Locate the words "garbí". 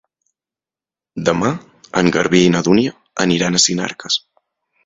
2.17-2.41